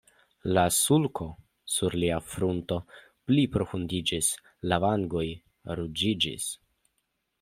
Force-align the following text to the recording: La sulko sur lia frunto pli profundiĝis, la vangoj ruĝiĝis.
La 0.57 0.61
sulko 0.77 1.25
sur 1.73 1.95
lia 2.03 2.17
frunto 2.29 2.77
pli 3.29 3.43
profundiĝis, 3.57 4.33
la 4.73 4.81
vangoj 4.87 5.27
ruĝiĝis. 5.83 6.53